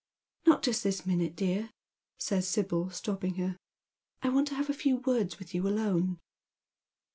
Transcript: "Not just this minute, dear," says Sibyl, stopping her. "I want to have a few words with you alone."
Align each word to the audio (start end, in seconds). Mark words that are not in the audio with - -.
"Not 0.47 0.63
just 0.63 0.83
this 0.83 1.05
minute, 1.05 1.35
dear," 1.35 1.69
says 2.17 2.47
Sibyl, 2.47 2.89
stopping 2.89 3.35
her. 3.35 3.55
"I 4.23 4.29
want 4.29 4.47
to 4.47 4.55
have 4.55 4.67
a 4.71 4.73
few 4.73 4.97
words 4.97 5.37
with 5.37 5.53
you 5.53 5.67
alone." 5.67 6.17